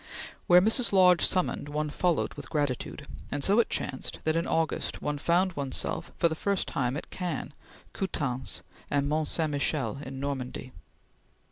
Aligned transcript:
Where 0.47 0.63
Mrs. 0.63 0.91
Lodge 0.91 1.23
summoned, 1.23 1.69
one 1.69 1.91
followed 1.91 2.33
with 2.33 2.49
gratitude, 2.49 3.05
and 3.31 3.43
so 3.43 3.59
it 3.59 3.69
chanced 3.69 4.17
that 4.23 4.35
in 4.35 4.47
August 4.47 4.99
one 4.99 5.19
found 5.19 5.53
one's 5.53 5.77
self 5.77 6.11
for 6.17 6.27
the 6.27 6.33
first 6.33 6.67
time 6.67 6.97
at 6.97 7.11
Caen, 7.11 7.53
Coutances, 7.93 8.63
and 8.89 9.07
Mont 9.07 9.27
Saint 9.27 9.51
Michel 9.51 9.99
in 10.03 10.19
Normandy. 10.19 10.71